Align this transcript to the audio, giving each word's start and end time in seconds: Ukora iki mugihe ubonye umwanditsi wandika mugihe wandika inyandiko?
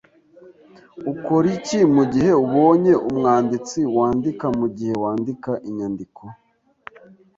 Ukora 1.11 1.47
iki 1.57 1.79
mugihe 1.95 2.31
ubonye 2.45 2.93
umwanditsi 3.09 3.79
wandika 3.95 4.45
mugihe 4.59 4.93
wandika 5.03 5.51
inyandiko? 5.67 6.21